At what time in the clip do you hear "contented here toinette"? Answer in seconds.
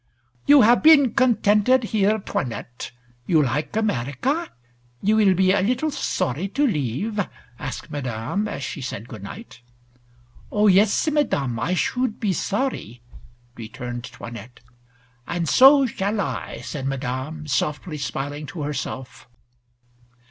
1.13-2.89